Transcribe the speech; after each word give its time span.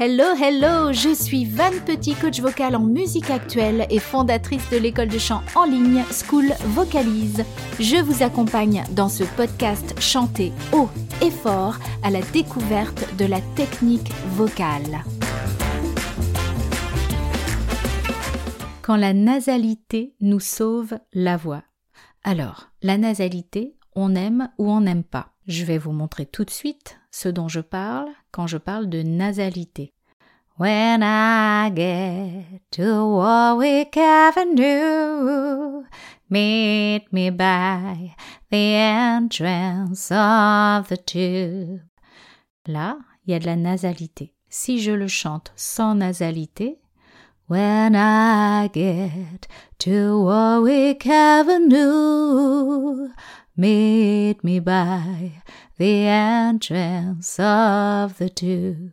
Hello, 0.00 0.26
hello, 0.40 0.92
je 0.92 1.12
suis 1.12 1.44
Van 1.44 1.72
Petit, 1.84 2.14
coach 2.14 2.38
vocal 2.38 2.76
en 2.76 2.84
musique 2.84 3.30
actuelle 3.30 3.84
et 3.90 3.98
fondatrice 3.98 4.70
de 4.70 4.76
l'école 4.76 5.08
de 5.08 5.18
chant 5.18 5.42
en 5.56 5.64
ligne 5.64 6.04
School 6.12 6.52
Vocalise. 6.66 7.44
Je 7.80 8.00
vous 8.00 8.22
accompagne 8.22 8.84
dans 8.92 9.08
ce 9.08 9.24
podcast 9.24 10.00
chanté 10.00 10.52
haut 10.72 10.88
et 11.20 11.32
fort 11.32 11.78
à 12.04 12.10
la 12.10 12.20
découverte 12.20 13.16
de 13.16 13.24
la 13.24 13.40
technique 13.56 14.12
vocale. 14.36 15.02
Quand 18.82 18.94
la 18.94 19.12
nasalité 19.12 20.14
nous 20.20 20.38
sauve 20.38 20.96
la 21.12 21.36
voix. 21.36 21.64
Alors, 22.22 22.70
la 22.82 22.98
nasalité, 22.98 23.74
on 23.96 24.14
aime 24.14 24.48
ou 24.58 24.70
on 24.70 24.82
n'aime 24.82 25.02
pas. 25.02 25.32
Je 25.48 25.64
vais 25.64 25.78
vous 25.78 25.90
montrer 25.90 26.24
tout 26.24 26.44
de 26.44 26.50
suite 26.50 26.97
ce 27.10 27.28
dont 27.28 27.48
je 27.48 27.60
parle 27.60 28.08
quand 28.30 28.46
je 28.46 28.58
parle 28.58 28.88
de 28.88 29.02
nasalité. 29.02 29.92
When 30.58 31.02
I 31.02 31.70
get 31.74 32.62
to 32.72 33.16
Warwick 33.16 33.96
Avenue, 33.96 35.84
meet 36.28 37.06
me 37.12 37.30
by 37.30 38.14
the 38.50 38.74
entrance 38.74 40.10
of 40.10 40.88
the 40.88 40.96
tube. 40.96 41.80
Là, 42.66 42.98
il 43.24 43.32
y 43.32 43.34
a 43.34 43.38
de 43.38 43.46
la 43.46 43.56
nasalité. 43.56 44.34
Si 44.48 44.80
je 44.80 44.92
le 44.92 45.06
chante 45.06 45.52
sans 45.54 45.94
nasalité, 45.94 46.80
When 47.48 47.94
I 47.94 48.68
get 48.74 49.46
to 49.78 50.22
Warwick 50.22 51.06
Avenue, 51.06 53.08
meet 53.58 54.42
me 54.44 54.60
by 54.60 55.32
the 55.78 56.06
entrance 56.06 57.40
of 57.40 58.16
the 58.18 58.32
tube. 58.32 58.92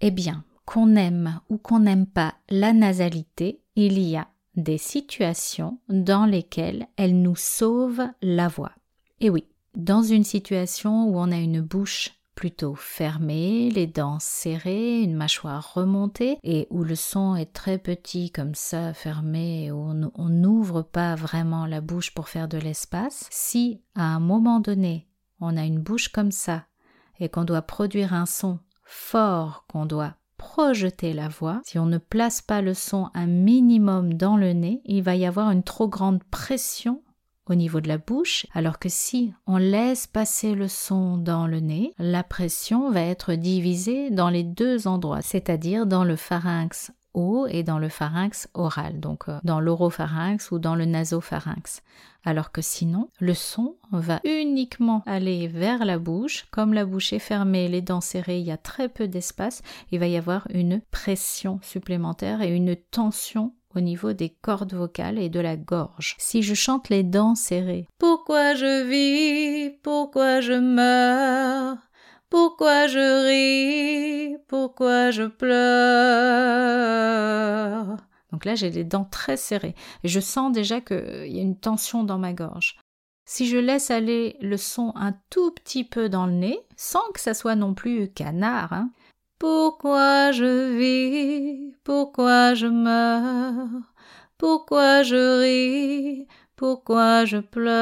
Eh 0.00 0.10
bien, 0.10 0.44
qu'on 0.64 0.94
aime 0.94 1.40
ou 1.50 1.58
qu'on 1.58 1.80
n'aime 1.80 2.06
pas 2.06 2.34
la 2.48 2.72
nasalité, 2.72 3.60
il 3.74 3.98
y 3.98 4.16
a 4.16 4.28
des 4.54 4.78
situations 4.78 5.78
dans 5.88 6.26
lesquelles 6.26 6.86
elle 6.96 7.20
nous 7.20 7.36
sauve 7.36 8.06
la 8.22 8.48
voix. 8.48 8.72
Et 9.20 9.30
oui, 9.30 9.44
dans 9.74 10.02
une 10.02 10.24
situation 10.24 11.08
où 11.08 11.18
on 11.18 11.32
a 11.32 11.36
une 11.36 11.60
bouche 11.60 12.12
plutôt 12.36 12.74
fermée, 12.74 13.70
les 13.70 13.88
dents 13.88 14.18
serrées, 14.20 15.00
une 15.00 15.16
mâchoire 15.16 15.74
remontée, 15.74 16.38
et 16.44 16.68
où 16.70 16.84
le 16.84 16.94
son 16.94 17.34
est 17.34 17.52
très 17.52 17.78
petit 17.78 18.30
comme 18.30 18.54
ça, 18.54 18.94
fermé, 18.94 19.72
où 19.72 19.78
on 20.14 20.28
n'ouvre 20.28 20.82
pas 20.82 21.16
vraiment 21.16 21.66
la 21.66 21.80
bouche 21.80 22.14
pour 22.14 22.28
faire 22.28 22.46
de 22.46 22.58
l'espace, 22.58 23.26
si 23.30 23.80
à 23.96 24.04
un 24.04 24.20
moment 24.20 24.60
donné 24.60 25.08
on 25.40 25.56
a 25.56 25.64
une 25.64 25.80
bouche 25.80 26.08
comme 26.08 26.30
ça, 26.30 26.66
et 27.18 27.28
qu'on 27.28 27.44
doit 27.44 27.62
produire 27.62 28.12
un 28.12 28.26
son 28.26 28.58
fort, 28.84 29.64
qu'on 29.68 29.86
doit 29.86 30.14
projeter 30.36 31.14
la 31.14 31.28
voix, 31.28 31.62
si 31.64 31.78
on 31.78 31.86
ne 31.86 31.98
place 31.98 32.42
pas 32.42 32.60
le 32.60 32.74
son 32.74 33.08
un 33.14 33.26
minimum 33.26 34.14
dans 34.14 34.36
le 34.36 34.52
nez, 34.52 34.82
il 34.84 35.02
va 35.02 35.16
y 35.16 35.24
avoir 35.24 35.50
une 35.50 35.62
trop 35.62 35.88
grande 35.88 36.22
pression 36.24 37.02
au 37.46 37.54
niveau 37.54 37.80
de 37.80 37.88
la 37.88 37.98
bouche, 37.98 38.46
alors 38.54 38.78
que 38.78 38.88
si 38.88 39.32
on 39.46 39.56
laisse 39.56 40.06
passer 40.06 40.54
le 40.54 40.68
son 40.68 41.16
dans 41.16 41.46
le 41.46 41.60
nez, 41.60 41.92
la 41.98 42.22
pression 42.22 42.90
va 42.90 43.02
être 43.02 43.34
divisée 43.34 44.10
dans 44.10 44.28
les 44.28 44.44
deux 44.44 44.88
endroits, 44.88 45.22
c'est-à-dire 45.22 45.86
dans 45.86 46.04
le 46.04 46.16
pharynx 46.16 46.92
haut 47.16 47.46
et 47.48 47.62
dans 47.62 47.78
le 47.78 47.88
pharynx 47.88 48.48
oral, 48.54 49.00
donc 49.00 49.28
euh, 49.28 49.38
dans 49.42 49.58
l'oropharynx 49.58 50.52
ou 50.52 50.58
dans 50.58 50.76
le 50.76 50.84
nasopharynx. 50.84 51.82
Alors 52.24 52.52
que 52.52 52.60
sinon, 52.60 53.08
le 53.18 53.34
son 53.34 53.76
va 53.90 54.20
uniquement 54.24 55.02
aller 55.06 55.48
vers 55.48 55.84
la 55.84 55.98
bouche. 55.98 56.46
Comme 56.50 56.74
la 56.74 56.84
bouche 56.84 57.12
est 57.12 57.18
fermée, 57.18 57.68
les 57.68 57.82
dents 57.82 58.00
serrées, 58.00 58.40
il 58.40 58.46
y 58.46 58.52
a 58.52 58.56
très 58.56 58.88
peu 58.88 59.08
d'espace, 59.08 59.62
il 59.90 59.98
va 59.98 60.06
y 60.06 60.16
avoir 60.16 60.46
une 60.52 60.80
pression 60.90 61.58
supplémentaire 61.62 62.42
et 62.42 62.54
une 62.54 62.76
tension 62.76 63.54
au 63.76 63.80
niveau 63.80 64.12
des 64.12 64.30
cordes 64.30 64.74
vocales 64.74 65.18
et 65.18 65.28
de 65.28 65.40
la 65.40 65.56
gorge. 65.56 66.16
Si 66.18 66.42
je 66.42 66.54
chante 66.54 66.88
les 66.88 67.02
dents 67.02 67.34
serrées, 67.34 67.86
pourquoi 67.98 68.54
je 68.54 68.84
vis, 68.84 69.70
pourquoi 69.82 70.40
je 70.40 70.54
meurs, 70.54 71.76
pourquoi 72.30 72.86
je 72.86 73.26
ris, 73.26 74.36
pourquoi 74.48 75.10
je 75.10 75.24
pleure? 75.24 75.56
Donc 78.32 78.44
là, 78.44 78.54
j'ai 78.54 78.70
les 78.70 78.84
dents 78.84 79.04
très 79.04 79.36
serrées 79.36 79.74
et 80.04 80.08
je 80.08 80.20
sens 80.20 80.52
déjà 80.52 80.80
qu'il 80.80 81.28
y 81.28 81.38
a 81.38 81.42
une 81.42 81.58
tension 81.58 82.02
dans 82.04 82.18
ma 82.18 82.32
gorge. 82.32 82.78
Si 83.28 83.46
je 83.46 83.56
laisse 83.56 83.90
aller 83.90 84.36
le 84.40 84.56
son 84.56 84.92
un 84.94 85.12
tout 85.30 85.50
petit 85.50 85.82
peu 85.82 86.08
dans 86.08 86.26
le 86.26 86.32
nez, 86.32 86.60
sans 86.76 87.02
que 87.12 87.20
ça 87.20 87.34
soit 87.34 87.56
non 87.56 87.74
plus 87.74 88.08
canard, 88.12 88.72
hein, 88.72 88.90
pourquoi 89.38 90.32
je 90.32 90.76
vis, 90.76 91.74
pourquoi 91.84 92.54
je 92.54 92.66
meurs, 92.66 93.68
pourquoi 94.38 95.02
je 95.02 95.40
ris, 95.40 96.26
pourquoi 96.56 97.24
je 97.24 97.38
pleure? 97.38 97.76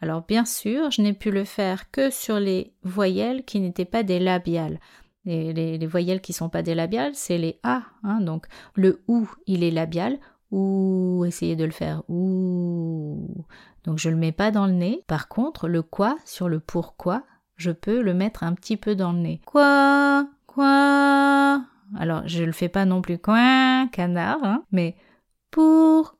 Alors 0.00 0.22
bien 0.22 0.44
sûr, 0.44 0.90
je 0.90 1.02
n'ai 1.02 1.14
pu 1.14 1.30
le 1.30 1.44
faire 1.44 1.90
que 1.90 2.10
sur 2.10 2.38
les 2.38 2.72
voyelles 2.82 3.44
qui 3.44 3.60
n'étaient 3.60 3.84
pas 3.84 4.02
des 4.02 4.18
labiales. 4.18 4.78
Les, 5.24 5.52
les, 5.52 5.86
voyelles 5.86 6.20
qui 6.20 6.32
sont 6.32 6.48
pas 6.48 6.62
des 6.62 6.76
labiales, 6.76 7.16
c'est 7.16 7.38
les 7.38 7.58
A. 7.64 7.82
Hein, 8.04 8.20
donc 8.20 8.46
le 8.74 9.02
OU, 9.08 9.28
il 9.48 9.64
est 9.64 9.72
labial. 9.72 10.18
Ou 10.52 11.24
essayez 11.26 11.56
de 11.56 11.64
le 11.64 11.72
faire. 11.72 12.04
Ou. 12.08 13.44
Donc 13.82 13.98
je 13.98 14.08
le 14.08 14.14
mets 14.14 14.30
pas 14.30 14.52
dans 14.52 14.66
le 14.66 14.72
nez. 14.72 15.02
Par 15.08 15.26
contre, 15.26 15.66
le 15.66 15.82
quoi 15.82 16.16
sur 16.24 16.48
le 16.48 16.60
pourquoi, 16.60 17.24
je 17.56 17.70
peux 17.70 18.00
le 18.02 18.14
mettre 18.14 18.42
un 18.42 18.54
petit 18.54 18.76
peu 18.76 18.94
dans 18.94 19.12
le 19.12 19.18
nez. 19.18 19.40
Quoi? 19.44 20.28
Quoi? 20.46 21.64
Alors, 21.96 22.26
je 22.26 22.44
le 22.44 22.52
fais 22.52 22.68
pas 22.68 22.84
non 22.84 23.00
plus 23.02 23.18
quoi, 23.18 23.86
canard, 23.92 24.42
hein, 24.42 24.62
mais 24.72 24.96
pourquoi 25.50 26.18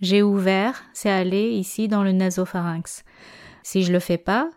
J'ai 0.00 0.22
ouvert, 0.22 0.82
c'est 0.92 1.10
allé 1.10 1.50
ici 1.50 1.88
dans 1.88 2.02
le 2.02 2.12
nasopharynx. 2.12 3.04
Si 3.62 3.82
je 3.82 3.92
le 3.92 4.00
fais 4.00 4.18
pas, 4.18 4.48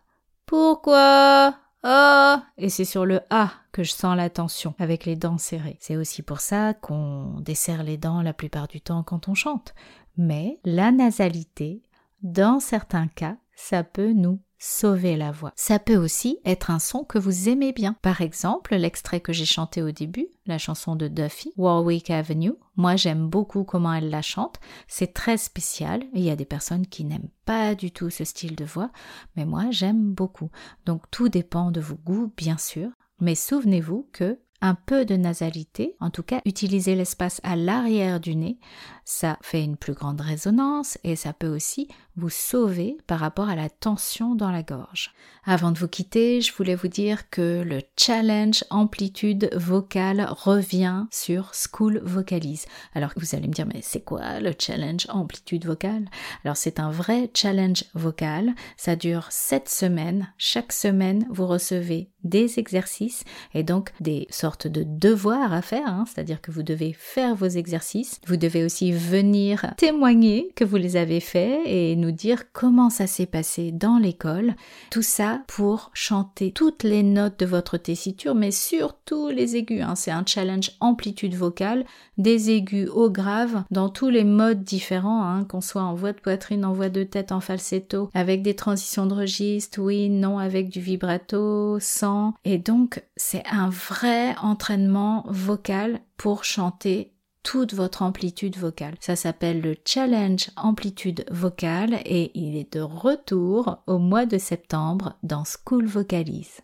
pourquoi? 0.46 1.56
Oh 1.84 2.36
Et 2.58 2.70
c'est 2.70 2.86
sur 2.86 3.06
le 3.06 3.22
A 3.30 3.52
que 3.72 3.84
je 3.84 3.92
sens 3.92 4.16
la 4.16 4.30
tension 4.30 4.76
avec 4.78 5.06
les 5.06 5.16
dents 5.16 5.38
serrées. 5.40 5.78
C'est 5.80 5.98
aussi 5.98 6.22
pour 6.22 6.40
ça 6.40 6.74
qu'on 6.74 7.40
desserre 7.40 7.84
les 7.84 7.98
dents 7.98 8.22
la 8.22 8.34
plupart 8.34 8.68
du 8.68 8.82
temps 8.82 9.02
quand 9.04 9.28
on 9.28 9.34
chante. 9.34 9.74
Mais 10.18 10.60
la 10.64 10.92
nasalité, 10.92 11.82
dans 12.22 12.60
certains 12.60 13.08
cas, 13.08 13.38
ça 13.56 13.84
peut 13.84 14.14
nous 14.14 14.40
sauver 14.62 15.18
la 15.18 15.32
voix. 15.32 15.52
Ça 15.56 15.80
peut 15.80 15.98
aussi 15.98 16.40
être 16.46 16.70
un 16.70 16.80
son 16.80 17.04
que 17.04 17.18
vous 17.18 17.50
aimez 17.50 17.74
bien. 17.74 17.96
Par 18.02 18.22
exemple, 18.22 18.76
l'extrait 18.76 19.20
que 19.20 19.34
j'ai 19.34 19.46
chanté 19.46 19.82
au 19.82 19.92
début, 19.92 20.28
la 20.46 20.60
chanson 20.60 20.96
de 20.96 21.08
Duffy, 21.08 21.52
Warwick 21.58 22.12
Avenue. 22.12 22.54
Moi, 22.76 22.96
j'aime 22.96 23.28
beaucoup 23.28 23.64
comment 23.64 23.94
elle 23.94 24.10
la 24.10 24.22
chante. 24.22 24.60
C'est 24.88 25.14
très 25.14 25.38
spécial. 25.38 26.04
Il 26.14 26.22
y 26.22 26.30
a 26.30 26.36
des 26.36 26.46
personnes 26.46 26.86
qui 26.86 27.04
n'aiment 27.04 27.30
pas 27.46 27.74
du 27.74 27.92
tout 27.92 28.12
ce 28.12 28.24
style 28.24 28.56
de 28.56 28.66
voix, 28.66 28.92
mais 29.36 29.46
moi, 29.46 29.66
j'aime 29.72 30.14
beaucoup. 30.14 30.52
Donc, 30.86 31.10
tout 31.10 31.28
dépend 31.28 31.72
de 31.72 31.82
vos 31.82 31.96
goûts, 31.96 32.32
bien 32.38 32.58
sûr. 32.58 32.90
Mais 33.20 33.36
souvenez-vous 33.36 34.10
que 34.14 34.40
un 34.62 34.76
peu 34.76 35.06
de 35.06 35.16
nasalité, 35.16 35.96
en 36.00 36.10
tout 36.10 36.24
cas 36.24 36.42
utiliser 36.46 36.96
l'espace 36.96 37.42
à 37.44 37.56
l'arrière 37.56 38.20
du 38.20 38.36
nez, 38.36 38.60
ça 39.04 39.38
fait 39.42 39.64
une 39.64 39.78
plus 39.78 39.94
grande 39.94 40.22
résonance 40.22 40.98
et 41.04 41.16
ça 41.16 41.34
peut 41.34 41.48
aussi 41.48 41.88
vous 42.18 42.30
sauver 42.30 42.98
par 43.08 43.20
rapport 43.20 43.50
à 43.50 43.56
la 43.56 43.70
tension 43.70 44.36
dans 44.36 44.52
la 44.52 44.64
gorge. 44.64 45.14
Avant 45.44 45.72
de 45.72 45.80
vous 45.80 45.88
quitter, 45.88 46.42
je 46.42 46.54
voulais 46.54 46.76
vous 46.76 46.88
dire 46.88 47.30
que 47.30 47.64
le 47.66 47.82
challenge 47.98 48.64
amplitude 48.70 49.50
vocale 49.56 50.28
revient 50.30 51.06
sur 51.10 51.52
School 51.54 52.00
Vocalise. 52.04 52.66
Alors 52.94 53.12
vous 53.16 53.36
allez 53.36 53.48
me 53.48 53.54
dire 53.54 53.66
mais 53.66 53.82
c'est 53.82 54.02
quoi 54.04 54.40
le 54.40 54.54
challenge 54.58 55.08
amplitude 55.10 55.66
vocale? 55.66 56.06
Alors 56.44 56.58
c'est 56.58 56.80
un 56.80 56.92
vrai 56.92 57.32
challenge 57.34 57.86
vocal, 57.96 58.54
ça 58.78 58.96
dure 58.96 59.28
7 59.30 59.68
semaines. 59.68 60.32
Chaque 60.38 60.74
semaine 60.74 61.26
vous 61.32 61.48
recevez 61.48 62.12
des 62.24 62.60
exercices 62.60 63.24
et 63.54 63.64
donc 63.64 63.92
des 64.00 64.28
sortes 64.30 64.51
de 64.58 64.84
devoirs 64.84 65.54
à 65.54 65.62
faire, 65.62 65.88
hein. 65.88 66.06
c'est-à-dire 66.08 66.42
que 66.42 66.52
vous 66.52 66.64
devez 66.64 66.94
faire 66.98 67.36
vos 67.36 67.48
exercices. 67.48 68.20
Vous 68.28 68.38
devez 68.38 68.64
aussi 68.64 68.92
venir 68.92 69.74
témoigner 69.78 70.52
que 70.56 70.64
vous 70.64 70.78
les 70.78 70.98
avez 70.98 71.20
faits 71.20 71.62
et 71.66 71.96
nous 71.96 72.12
dire 72.12 72.52
comment 72.52 72.90
ça 72.90 73.08
s'est 73.08 73.26
passé 73.26 73.72
dans 73.72 73.98
l'école. 73.98 74.56
Tout 74.90 75.02
ça 75.02 75.42
pour 75.48 75.92
chanter 75.94 76.52
toutes 76.52 76.84
les 76.84 77.04
notes 77.04 77.40
de 77.40 77.46
votre 77.46 77.78
tessiture, 77.78 78.36
mais 78.36 78.52
surtout 78.52 79.30
les 79.30 79.56
aigus. 79.56 79.84
Hein. 79.84 79.96
C'est 79.96 80.12
un 80.12 80.24
challenge 80.26 80.72
amplitude 80.80 81.36
vocale, 81.36 81.86
des 82.18 82.52
aigus 82.52 82.90
au 82.90 83.10
grave, 83.10 83.64
dans 83.72 83.90
tous 83.90 84.10
les 84.10 84.24
modes 84.24 84.64
différents, 84.64 85.24
hein, 85.24 85.44
qu'on 85.46 85.62
soit 85.62 85.82
en 85.82 85.96
voix 85.96 86.14
de 86.14 86.20
poitrine, 86.20 86.66
en 86.66 86.74
voix 86.74 86.90
de 86.90 87.04
tête, 87.04 87.32
en 87.32 87.40
falsetto, 87.40 88.10
avec 88.14 88.42
des 88.42 88.56
transitions 88.56 89.06
de 89.06 89.14
registre, 89.14 89.80
oui, 89.82 90.10
non, 90.10 90.38
avec 90.38 90.70
du 90.70 90.80
vibrato, 90.80 91.78
sans. 91.80 92.34
Et 92.46 92.58
donc, 92.58 93.04
c'est 93.16 93.44
un 93.52 93.70
vrai 93.70 94.36
entraînement 94.42 95.24
vocal 95.28 96.00
pour 96.18 96.44
chanter 96.44 97.14
toute 97.44 97.74
votre 97.74 98.02
amplitude 98.02 98.58
vocale. 98.58 98.96
Ça 99.00 99.16
s'appelle 99.16 99.62
le 99.62 99.76
challenge 99.86 100.50
amplitude 100.56 101.26
vocale 101.32 102.00
et 102.06 102.32
il 102.36 102.56
est 102.56 102.74
de 102.74 102.82
retour 102.82 103.80
au 103.88 103.98
mois 103.98 104.26
de 104.26 104.38
septembre 104.38 105.14
dans 105.24 105.44
School 105.44 105.86
Vocalise. 105.86 106.62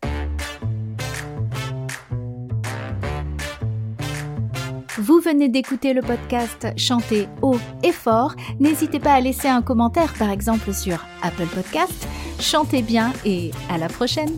Vous 5.00 5.20
venez 5.20 5.48
d'écouter 5.48 5.94
le 5.94 6.02
podcast 6.02 6.68
Chanter 6.76 7.28
haut 7.42 7.60
et 7.84 7.92
fort. 7.92 8.36
N'hésitez 8.60 9.00
pas 9.00 9.14
à 9.14 9.22
laisser 9.22 9.48
un 9.48 9.62
commentaire 9.62 10.14
par 10.16 10.32
exemple 10.32 10.74
sur 10.74 11.06
Apple 11.22 11.46
Podcast. 11.46 12.08
Chantez 12.40 12.82
bien 12.82 13.14
et 13.24 13.52
à 13.70 13.78
la 13.78 13.90
prochaine 13.90 14.32